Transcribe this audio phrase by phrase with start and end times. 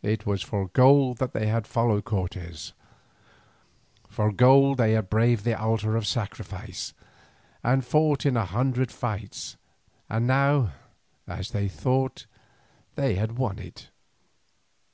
[0.00, 2.72] It was for gold that they had followed Cortes;
[4.08, 6.94] for gold they had braved the altar of sacrifice
[7.62, 9.58] and fought in a hundred fights,
[10.08, 10.72] and now,
[11.28, 12.24] as they thought,
[12.94, 13.90] they had won it.